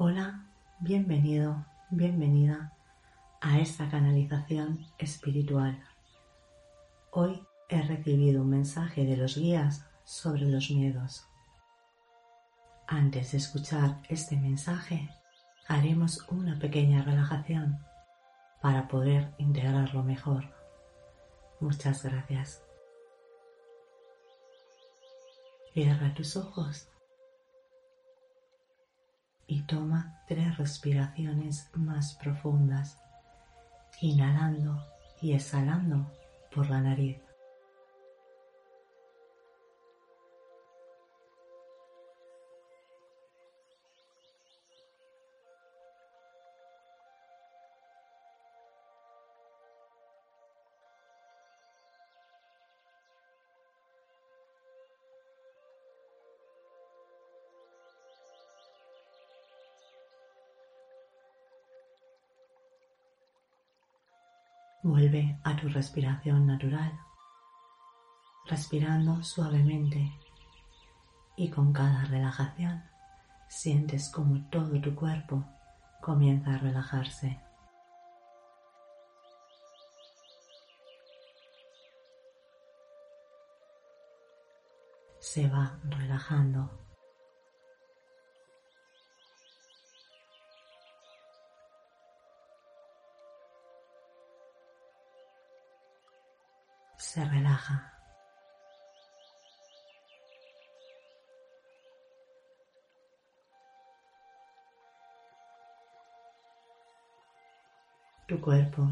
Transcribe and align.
Hola, 0.00 0.46
bienvenido, 0.78 1.66
bienvenida 1.90 2.72
a 3.40 3.58
esta 3.58 3.90
canalización 3.90 4.86
espiritual. 4.96 5.82
Hoy 7.10 7.44
he 7.68 7.82
recibido 7.82 8.42
un 8.42 8.50
mensaje 8.50 9.04
de 9.04 9.16
los 9.16 9.36
guías 9.36 9.88
sobre 10.04 10.42
los 10.42 10.70
miedos. 10.70 11.26
Antes 12.86 13.32
de 13.32 13.38
escuchar 13.38 14.00
este 14.08 14.36
mensaje, 14.36 15.10
haremos 15.66 16.24
una 16.28 16.60
pequeña 16.60 17.02
relajación 17.02 17.84
para 18.62 18.86
poder 18.86 19.34
integrarlo 19.38 20.04
mejor. 20.04 20.44
Muchas 21.58 22.04
gracias. 22.04 22.62
Cierra 25.74 26.14
tus 26.14 26.36
ojos 26.36 26.88
y 29.48 29.62
toma 29.62 30.20
tres 30.28 30.58
respiraciones 30.58 31.70
más 31.74 32.14
profundas, 32.14 32.98
inhalando 34.00 34.84
y 35.20 35.32
exhalando 35.32 36.12
por 36.54 36.70
la 36.70 36.80
nariz. 36.80 37.16
Vuelve 64.88 65.38
a 65.44 65.54
tu 65.54 65.68
respiración 65.68 66.46
natural, 66.46 66.98
respirando 68.46 69.22
suavemente 69.22 70.18
y 71.36 71.50
con 71.50 71.74
cada 71.74 72.06
relajación 72.06 72.82
sientes 73.48 74.08
como 74.08 74.48
todo 74.48 74.80
tu 74.80 74.94
cuerpo 74.94 75.44
comienza 76.00 76.54
a 76.54 76.56
relajarse. 76.56 77.38
Se 85.20 85.50
va 85.50 85.78
relajando 85.84 86.87
se 96.98 97.24
relaja. 97.24 97.94
Tu 108.26 108.38
cuerpo 108.42 108.86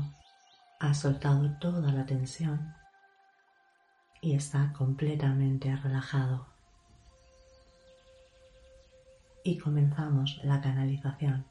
ha 0.81 0.95
soltado 0.95 1.59
toda 1.59 1.93
la 1.93 2.07
tensión 2.07 2.75
y 4.23 4.35
está 4.35 4.73
completamente 4.73 5.75
relajado. 5.77 6.47
Y 9.45 9.59
comenzamos 9.59 10.41
la 10.43 10.61
canalización. 10.61 11.45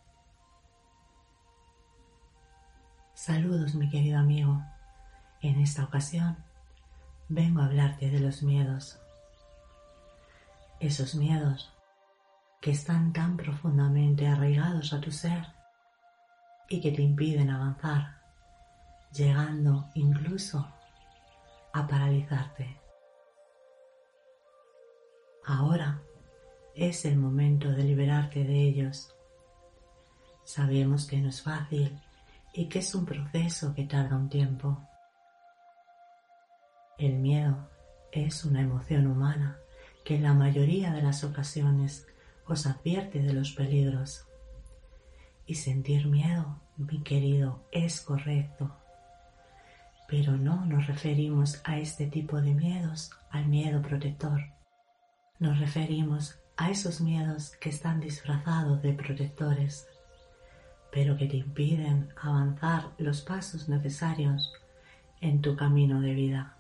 Saludos 3.14 3.76
mi 3.76 3.90
querido 3.90 4.20
amigo. 4.20 4.62
En 5.46 5.60
esta 5.60 5.84
ocasión 5.84 6.38
vengo 7.30 7.62
a 7.62 7.66
hablarte 7.66 8.10
de 8.10 8.20
los 8.20 8.42
miedos. 8.42 9.00
Esos 10.80 11.14
miedos 11.14 11.72
que 12.60 12.72
están 12.72 13.14
tan 13.14 13.38
profundamente 13.38 14.26
arraigados 14.26 14.92
a 14.92 15.00
tu 15.00 15.12
ser 15.12 15.46
y 16.68 16.82
que 16.82 16.92
te 16.92 17.04
impiden 17.04 17.52
avanzar, 17.52 18.24
llegando 19.14 19.88
incluso 19.94 20.68
a 21.74 21.86
paralizarte. 21.86 22.82
Ahora 25.46 26.02
es 26.74 27.06
el 27.06 27.18
momento 27.18 27.70
de 27.70 27.84
liberarte 27.84 28.44
de 28.44 28.64
ellos. 28.64 29.14
Sabemos 30.44 31.06
que 31.06 31.18
no 31.18 31.30
es 31.30 31.44
fácil 31.44 32.02
y 32.52 32.68
que 32.68 32.80
es 32.80 32.96
un 32.96 33.06
proceso 33.06 33.76
que 33.76 33.84
tarda 33.84 34.16
un 34.16 34.28
tiempo. 34.28 34.82
El 36.98 37.18
miedo 37.18 37.70
es 38.14 38.46
una 38.46 38.62
emoción 38.62 39.08
humana 39.08 39.60
que 40.06 40.16
en 40.16 40.24
la 40.24 40.34
mayoría 40.34 40.94
de 40.94 41.02
las 41.02 41.26
ocasiones 41.26 42.08
os 42.48 42.66
advierte 42.66 43.20
de 43.20 43.34
los 43.34 43.52
peligros. 43.52 44.26
Y 45.46 45.56
sentir 45.56 46.08
miedo, 46.08 46.62
mi 46.78 47.02
querido, 47.04 47.66
es 47.74 48.00
correcto. 48.00 48.74
Pero 50.08 50.38
no 50.38 50.66
nos 50.66 50.88
referimos 50.88 51.60
a 51.66 51.80
este 51.80 52.08
tipo 52.08 52.42
de 52.42 52.54
miedos, 52.54 53.12
al 53.30 53.48
miedo 53.48 53.82
protector. 53.82 54.42
Nos 55.38 55.60
referimos 55.60 56.40
a 56.56 56.70
esos 56.70 57.02
miedos 57.02 57.58
que 57.60 57.70
están 57.70 58.00
disfrazados 58.00 58.82
de 58.82 58.94
protectores, 58.94 59.86
pero 60.94 61.18
que 61.18 61.28
te 61.28 61.38
impiden 61.38 62.08
avanzar 62.22 62.92
los 62.98 63.22
pasos 63.22 63.68
necesarios 63.68 64.54
en 65.20 65.42
tu 65.42 65.58
camino 65.58 66.00
de 66.00 66.14
vida. 66.14 66.55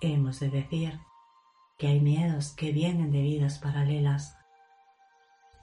Hemos 0.00 0.38
de 0.38 0.48
decir 0.48 1.00
que 1.76 1.88
hay 1.88 2.00
miedos 2.00 2.50
que 2.52 2.70
vienen 2.70 3.10
de 3.10 3.20
vidas 3.20 3.58
paralelas. 3.58 4.36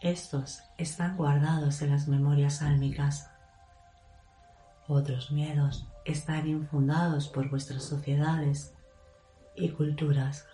Estos 0.02 0.62
están 0.78 1.16
guardados 1.16 1.82
en 1.82 1.92
las 1.92 2.10
memorias 2.10 2.62
álmicas. 2.62 3.30
Otros 4.90 5.32
miedos 5.32 5.88
están 6.04 6.50
infundados 6.50 7.30
por 7.30 7.50
vuestras 7.50 7.84
sociedades 7.84 8.74
y 9.56 9.70
culturas, 9.70 10.46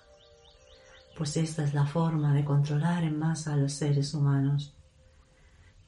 pues 1.18 1.36
esta 1.36 1.64
es 1.64 1.74
la 1.74 1.88
forma 1.88 2.36
de 2.36 2.46
controlar 2.46 3.04
en 3.04 3.18
masa 3.18 3.54
a 3.54 3.58
los 3.58 3.74
seres 3.74 4.14
humanos. 4.14 4.76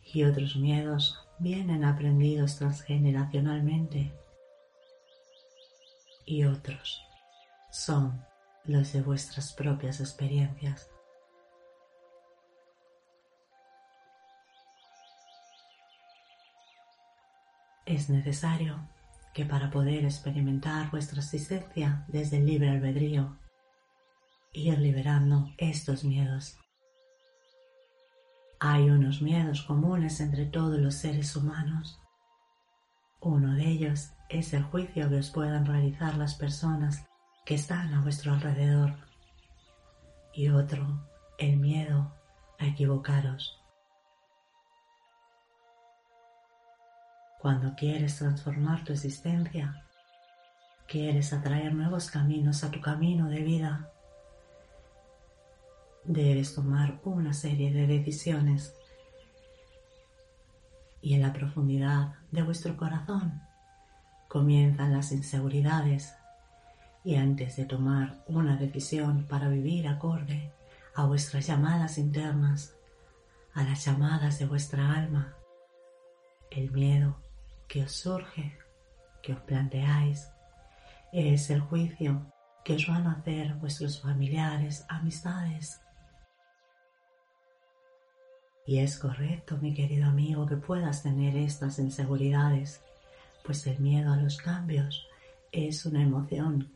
Y 0.04 0.24
otros 0.24 0.56
miedos 0.56 1.28
vienen 1.38 1.86
aprendidos 1.86 2.56
transgeneracionalmente. 2.56 4.12
Y 6.26 6.46
otros 6.46 7.13
son 7.74 8.24
los 8.66 8.94
de 8.94 9.02
vuestras 9.02 9.52
propias 9.52 10.00
experiencias. 10.00 10.92
Es 17.86 18.12
necesario 18.12 18.88
que 19.34 19.46
para 19.46 19.72
poder 19.72 20.06
experimentar 20.06 20.92
vuestra 20.92 21.20
existencia 21.20 22.06
desde 22.08 22.38
el 22.38 22.46
libre 22.46 22.70
albedrío, 22.70 23.40
ir 24.54 24.78
liberando 24.78 25.50
estos 25.58 26.04
miedos. 26.04 26.60
Hay 28.60 28.92
unos 28.92 29.24
miedos 29.24 29.64
comunes 29.64 30.22
entre 30.22 30.46
todos 30.46 30.80
los 30.80 30.94
seres 30.94 31.36
humanos. 31.36 32.00
Uno 33.20 33.56
de 33.56 33.68
ellos 33.68 34.12
es 34.30 34.54
el 34.54 34.62
juicio 34.62 35.10
que 35.10 35.16
os 35.16 35.32
puedan 35.32 35.66
realizar 35.66 36.16
las 36.18 36.36
personas 36.36 37.08
que 37.46 37.56
están 37.56 37.94
a 37.94 38.02
vuestro 38.02 38.34
alrededor 38.34 38.94
y 40.34 40.50
otro, 40.50 41.08
el 41.38 41.58
miedo 41.58 42.14
a 42.58 42.68
equivocaros. 42.68 43.60
Cuando 47.40 47.76
quieres 47.76 48.18
transformar 48.18 48.86
tu 48.86 48.94
existencia, 48.94 49.86
quieres 50.88 51.34
atraer 51.34 51.74
nuevos 51.74 52.10
caminos 52.10 52.64
a 52.64 52.72
tu 52.72 52.80
camino 52.80 53.28
de 53.28 53.42
vida, 53.42 53.92
debes 56.06 56.56
tomar 56.56 57.02
una 57.04 57.34
serie 57.34 57.74
de 57.74 57.88
decisiones 57.88 58.74
y 61.02 61.16
en 61.16 61.22
la 61.22 61.34
profundidad 61.34 62.14
de 62.32 62.44
vuestro 62.44 62.78
corazón 62.78 63.42
comienzan 64.30 64.94
las 64.94 65.12
inseguridades 65.12 66.16
y 67.04 67.16
antes 67.16 67.58
de 67.58 67.66
tomar 67.66 68.24
una 68.28 68.56
decisión 68.56 69.26
para 69.26 69.50
vivir 69.50 69.88
acorde 69.88 70.52
a 70.96 71.06
vuestras 71.06 71.48
llamadas 71.48 71.98
internas, 71.98 72.76
a 73.54 73.64
las 73.64 73.86
llamadas 73.86 74.40
de 74.40 74.46
vuestra 74.46 74.94
alma, 74.94 75.36
el 76.50 76.72
miedo 76.72 77.18
que 77.68 77.84
os 77.84 77.92
surge, 77.92 78.58
que 79.22 79.34
os 79.34 79.40
planteáis, 79.42 80.30
es 81.12 81.50
el 81.50 81.60
juicio 81.60 82.26
que 82.64 82.76
os 82.76 82.88
van 82.88 83.08
a 83.08 83.14
hacer 83.14 83.54
vuestros 83.56 84.02
familiares, 84.02 84.86
amistades. 84.88 85.82
Y 88.66 88.80
es 88.80 88.98
correcto, 88.98 89.58
mi 89.58 89.74
querido 89.74 90.06
amigo, 90.06 90.46
que 90.46 90.56
puedas 90.56 91.04
tener 91.04 91.36
estas 91.36 91.80
inseguridades, 91.80 92.82
pues 93.44 93.68
el 93.68 93.80
miedo 93.80 94.14
a 94.14 94.18
los 94.18 94.38
cambios 94.38 95.06
es 95.52 95.86
una 95.86 96.02
emoción 96.02 96.73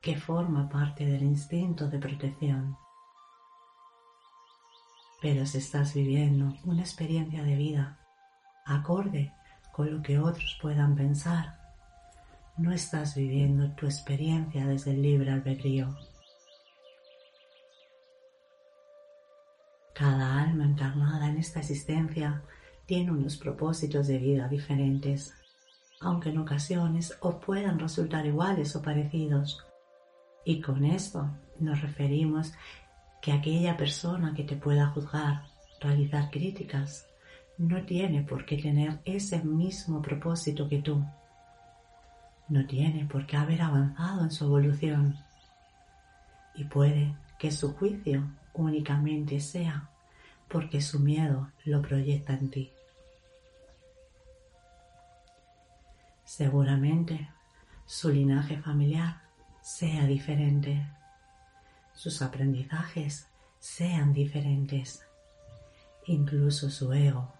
que 0.00 0.16
forma 0.16 0.68
parte 0.68 1.04
del 1.04 1.22
instinto 1.22 1.88
de 1.88 1.98
protección. 1.98 2.76
Pero 5.20 5.44
si 5.46 5.58
estás 5.58 5.94
viviendo 5.94 6.54
una 6.64 6.82
experiencia 6.82 7.42
de 7.42 7.56
vida 7.56 7.98
acorde 8.64 9.32
con 9.72 9.92
lo 9.92 10.02
que 10.02 10.18
otros 10.18 10.56
puedan 10.62 10.94
pensar, 10.94 11.58
no 12.56 12.72
estás 12.72 13.16
viviendo 13.16 13.72
tu 13.74 13.86
experiencia 13.86 14.66
desde 14.66 14.92
el 14.92 15.02
libre 15.02 15.30
albedrío. 15.32 15.96
Cada 19.94 20.42
alma 20.42 20.64
encarnada 20.64 21.28
en 21.28 21.38
esta 21.38 21.58
existencia 21.58 22.42
tiene 22.86 23.10
unos 23.10 23.36
propósitos 23.36 24.06
de 24.06 24.18
vida 24.18 24.48
diferentes, 24.48 25.34
aunque 26.00 26.30
en 26.30 26.38
ocasiones 26.38 27.16
o 27.20 27.40
puedan 27.40 27.80
resultar 27.80 28.24
iguales 28.24 28.76
o 28.76 28.82
parecidos. 28.82 29.67
Y 30.44 30.60
con 30.60 30.84
esto 30.84 31.28
nos 31.58 31.80
referimos 31.80 32.52
que 33.20 33.32
aquella 33.32 33.76
persona 33.76 34.34
que 34.34 34.44
te 34.44 34.56
pueda 34.56 34.86
juzgar, 34.88 35.44
realizar 35.80 36.30
críticas, 36.30 37.06
no 37.58 37.84
tiene 37.84 38.22
por 38.22 38.44
qué 38.46 38.56
tener 38.56 39.00
ese 39.04 39.42
mismo 39.42 40.00
propósito 40.00 40.68
que 40.68 40.80
tú. 40.80 41.04
No 42.48 42.66
tiene 42.66 43.04
por 43.04 43.26
qué 43.26 43.36
haber 43.36 43.62
avanzado 43.62 44.22
en 44.22 44.30
su 44.30 44.44
evolución. 44.44 45.16
Y 46.54 46.64
puede 46.64 47.14
que 47.38 47.50
su 47.50 47.74
juicio 47.74 48.24
únicamente 48.54 49.40
sea 49.40 49.88
porque 50.48 50.80
su 50.80 50.98
miedo 51.00 51.50
lo 51.64 51.82
proyecta 51.82 52.32
en 52.32 52.50
ti. 52.50 52.72
Seguramente 56.24 57.28
su 57.86 58.10
linaje 58.10 58.58
familiar 58.58 59.27
sea 59.68 60.06
diferente, 60.06 60.82
sus 61.92 62.22
aprendizajes 62.22 63.28
sean 63.58 64.14
diferentes, 64.14 65.06
incluso 66.06 66.70
su 66.70 66.90
ego 66.94 67.30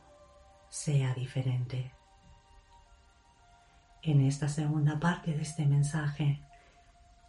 sea 0.69 1.14
diferente. 1.14 1.90
En 4.02 4.20
esta 4.20 4.46
segunda 4.46 5.00
parte 5.00 5.32
de 5.32 5.40
este 5.40 5.64
mensaje 5.64 6.42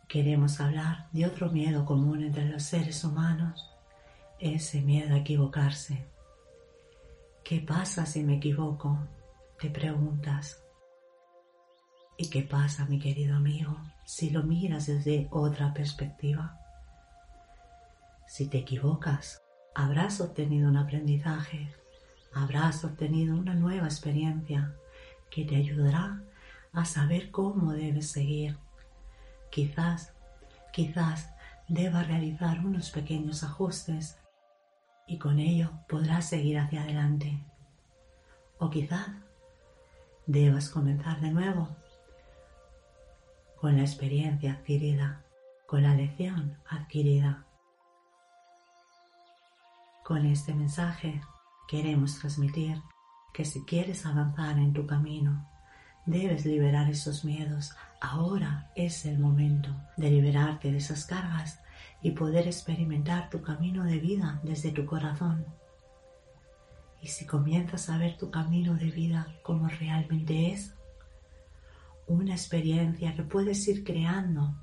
queremos 0.10 0.60
hablar 0.60 1.08
de 1.14 1.26
otro 1.26 1.50
miedo 1.50 1.86
común 1.86 2.22
entre 2.22 2.50
los 2.50 2.64
seres 2.64 3.02
humanos, 3.06 3.72
ese 4.38 4.82
miedo 4.82 5.16
a 5.16 5.20
equivocarse. 5.20 6.06
¿Qué 7.46 7.62
pasa 7.62 8.06
si 8.06 8.22
me 8.22 8.36
equivoco? 8.36 9.00
Te 9.62 9.70
preguntas. 9.70 10.62
¿Y 12.22 12.30
qué 12.30 12.42
pasa, 12.42 12.86
mi 12.86 13.00
querido 13.00 13.38
amigo, 13.38 13.78
si 14.04 14.30
lo 14.30 14.44
miras 14.44 14.88
desde 14.88 15.30
otra 15.32 15.74
perspectiva? 15.74 16.60
Si 18.28 18.48
te 18.48 18.58
equivocas, 18.58 19.42
habrás 19.74 20.20
obtenido 20.20 20.68
un 20.68 20.76
aprendizaje, 20.76 21.74
habrás 22.34 22.84
obtenido 22.84 23.38
una 23.38 23.54
nueva 23.54 23.86
experiencia 23.86 24.76
que 25.32 25.46
te 25.46 25.56
ayudará 25.56 26.22
a 26.74 26.84
saber 26.84 27.32
cómo 27.32 27.72
debes 27.72 28.12
seguir. 28.12 28.58
Quizás, 29.50 30.12
quizás 30.74 31.30
deba 31.70 32.04
realizar 32.04 32.60
unos 32.60 32.92
pequeños 32.92 33.44
ajustes 33.44 34.18
y 35.08 35.20
con 35.20 35.40
ello 35.40 35.72
podrás 35.88 36.28
seguir 36.28 36.60
hacia 36.60 36.84
adelante. 36.84 37.42
O 38.58 38.70
quizás 38.70 39.08
debas 40.28 40.68
comenzar 40.68 41.22
de 41.22 41.32
nuevo 41.32 41.80
con 43.60 43.76
la 43.76 43.82
experiencia 43.82 44.54
adquirida, 44.54 45.26
con 45.68 45.84
la 45.84 45.94
lección 45.94 46.58
adquirida. 46.70 47.46
Con 50.04 50.26
este 50.26 50.54
mensaje 50.54 51.22
queremos 51.68 52.20
transmitir 52.20 52.82
que 53.34 53.44
si 53.44 53.66
quieres 53.66 54.06
avanzar 54.06 54.58
en 54.58 54.72
tu 54.72 54.88
camino, 54.88 55.46
debes 56.06 56.46
liberar 56.46 56.90
esos 56.90 57.26
miedos. 57.26 57.76
Ahora 58.00 58.72
es 58.76 59.06
el 59.06 59.20
momento 59.20 59.76
de 59.98 60.10
liberarte 60.10 60.72
de 60.72 60.78
esas 60.78 61.06
cargas 61.06 61.60
y 62.02 62.12
poder 62.12 62.48
experimentar 62.48 63.30
tu 63.30 63.42
camino 63.42 63.84
de 63.84 64.00
vida 64.00 64.40
desde 64.44 64.72
tu 64.72 64.86
corazón. 64.86 65.46
Y 67.02 67.08
si 67.08 67.26
comienzas 67.26 67.90
a 67.90 67.98
ver 67.98 68.18
tu 68.18 68.32
camino 68.32 68.76
de 68.76 68.90
vida 68.90 69.28
como 69.44 69.68
realmente 69.68 70.52
es, 70.52 70.79
una 72.10 72.34
experiencia 72.34 73.16
que 73.16 73.24
puedes 73.24 73.66
ir 73.68 73.84
creando 73.84 74.56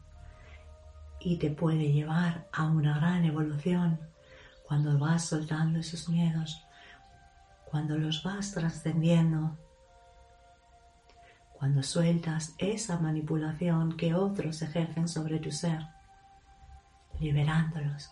y 1.20 1.38
te 1.38 1.50
puede 1.50 1.92
llevar 1.92 2.48
a 2.52 2.66
una 2.66 2.98
gran 2.98 3.24
evolución 3.24 4.00
cuando 4.64 4.98
vas 4.98 5.26
soltando 5.26 5.78
esos 5.78 6.08
miedos, 6.08 6.60
cuando 7.64 7.96
los 7.96 8.22
vas 8.24 8.52
trascendiendo, 8.52 9.56
cuando 11.52 11.82
sueltas 11.82 12.54
esa 12.58 12.98
manipulación 12.98 13.96
que 13.96 14.14
otros 14.14 14.60
ejercen 14.62 15.08
sobre 15.08 15.38
tu 15.38 15.52
ser, 15.52 15.86
liberándolos 17.20 18.10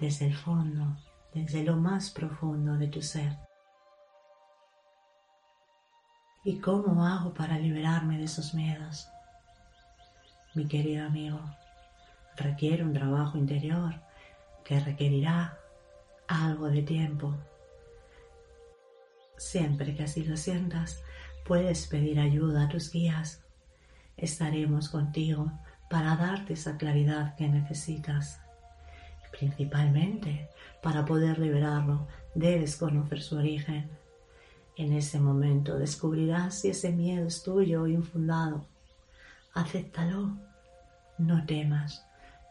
desde 0.00 0.26
el 0.26 0.34
fondo, 0.34 0.96
desde 1.34 1.62
lo 1.62 1.76
más 1.76 2.10
profundo 2.10 2.76
de 2.78 2.88
tu 2.88 3.02
ser. 3.02 3.51
¿Y 6.44 6.58
cómo 6.58 7.06
hago 7.06 7.32
para 7.32 7.56
liberarme 7.56 8.18
de 8.18 8.24
esos 8.24 8.52
miedos? 8.52 9.08
Mi 10.54 10.66
querido 10.66 11.06
amigo, 11.06 11.38
requiere 12.36 12.82
un 12.82 12.92
trabajo 12.92 13.38
interior 13.38 13.94
que 14.64 14.80
requerirá 14.80 15.56
algo 16.26 16.68
de 16.68 16.82
tiempo. 16.82 17.36
Siempre 19.36 19.94
que 19.94 20.02
así 20.02 20.24
lo 20.24 20.36
sientas, 20.36 21.04
puedes 21.44 21.86
pedir 21.86 22.18
ayuda 22.18 22.64
a 22.64 22.68
tus 22.68 22.90
guías. 22.90 23.44
Estaremos 24.16 24.88
contigo 24.88 25.52
para 25.88 26.16
darte 26.16 26.54
esa 26.54 26.76
claridad 26.76 27.36
que 27.36 27.46
necesitas. 27.46 28.40
Principalmente, 29.30 30.48
para 30.82 31.04
poder 31.04 31.38
liberarlo, 31.38 32.08
debes 32.34 32.76
conocer 32.76 33.22
su 33.22 33.36
origen. 33.36 34.01
En 34.82 34.92
ese 34.94 35.20
momento 35.20 35.78
descubrirás 35.78 36.56
si 36.58 36.70
ese 36.70 36.90
miedo 36.90 37.28
es 37.28 37.44
tuyo 37.44 37.82
o 37.82 37.86
infundado. 37.86 38.66
Acéptalo, 39.54 40.36
no 41.18 41.46
temas, 41.46 42.04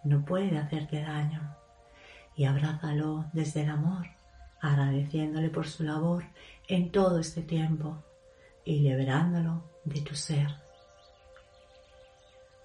no 0.05 0.23
puede 0.23 0.57
hacerte 0.57 1.01
daño 1.01 1.41
y 2.37 2.45
abrázalo 2.45 3.25
desde 3.33 3.63
el 3.63 3.69
amor, 3.69 4.07
agradeciéndole 4.61 5.49
por 5.49 5.67
su 5.67 5.83
labor 5.83 6.23
en 6.69 6.89
todo 6.93 7.19
este 7.19 7.41
tiempo 7.41 8.01
y 8.63 8.79
liberándolo 8.79 9.65
de 9.83 9.99
tu 9.99 10.15
ser. 10.15 10.55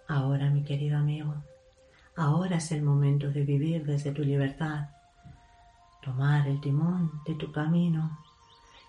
Ahora, 0.06 0.48
mi 0.48 0.62
querido 0.62 0.96
amigo, 0.96 1.34
ahora 2.14 2.58
es 2.58 2.70
el 2.70 2.82
momento 2.82 3.32
de 3.32 3.42
vivir 3.42 3.84
desde 3.84 4.12
tu 4.12 4.22
libertad, 4.22 4.90
tomar 6.04 6.46
el 6.46 6.60
timón 6.60 7.20
de 7.26 7.34
tu 7.34 7.50
camino 7.50 8.25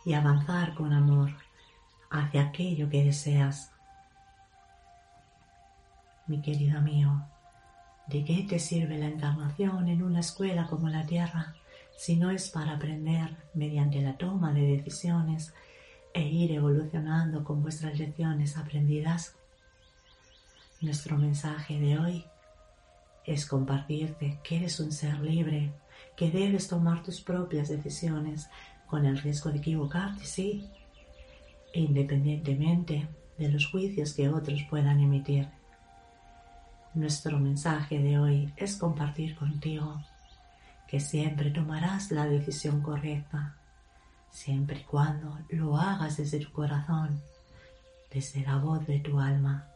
y 0.08 0.14
avanzar 0.14 0.74
con 0.74 0.94
amor 0.94 1.36
hacia 2.10 2.44
aquello 2.44 2.90
que 2.90 3.04
deseas. 3.04 3.74
Mi 6.28 6.42
querido 6.42 6.78
amigo, 6.78 7.22
¿De 8.08 8.24
qué 8.24 8.46
te 8.48 8.58
sirve 8.58 8.98
la 8.98 9.08
encarnación 9.08 9.90
en 9.90 10.02
una 10.02 10.22
escuela 10.22 10.66
como 10.68 10.88
la 10.88 11.06
Tierra 11.06 11.54
si 11.98 12.16
no 12.16 12.32
es 12.32 12.50
para 12.50 12.76
aprender 12.76 13.36
mediante 13.54 14.02
la 14.02 14.16
toma 14.16 14.54
de 14.54 14.62
decisiones 14.62 15.54
e 16.14 16.22
ir 16.22 16.54
evolucionando 16.54 17.44
con 17.44 17.62
vuestras 17.62 18.00
lecciones 18.00 18.58
aprendidas? 18.58 19.36
Nuestro 20.80 21.18
mensaje 21.18 21.82
de 21.82 22.00
hoy 22.00 22.26
es 23.26 23.46
compartirte 23.46 24.40
que 24.42 24.56
eres 24.56 24.80
un 24.80 24.94
ser 24.94 25.20
libre, 25.20 25.74
que 26.16 26.32
debes 26.32 26.70
tomar 26.70 27.04
tus 27.04 27.20
propias 27.20 27.68
decisiones 27.68 28.48
con 28.88 29.06
el 29.06 29.18
riesgo 29.18 29.52
de 29.52 29.60
equivocarte, 29.60 30.26
sí, 30.26 30.70
independientemente 31.74 33.08
de 33.38 33.50
los 33.50 33.68
juicios 33.68 34.14
que 34.14 34.30
otros 34.30 34.64
puedan 34.70 35.00
emitir. 35.00 35.48
Nuestro 36.94 37.38
mensaje 37.40 38.00
de 38.00 38.18
hoy 38.18 38.54
es 38.58 38.78
compartir 38.78 39.36
contigo 39.36 40.02
que 40.88 41.00
siempre 41.00 41.52
tomarás 41.52 42.12
la 42.12 42.26
decisión 42.26 42.82
correcta, 42.82 43.56
siempre 44.32 44.80
y 44.80 44.84
cuando 44.84 45.38
lo 45.50 45.78
hagas 45.78 46.18
desde 46.18 46.40
tu 46.40 46.52
corazón, 46.52 47.22
desde 48.12 48.42
la 48.42 48.58
voz 48.58 48.88
de 48.88 49.00
tu 49.00 49.20
alma. 49.20 49.68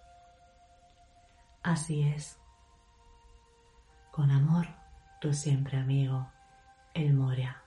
Así 1.61 2.03
es. 2.03 2.37
Con 4.11 4.31
amor, 4.31 4.67
tu 5.19 5.33
siempre 5.33 5.77
amigo, 5.77 6.27
El 6.93 7.13
Moria. 7.13 7.60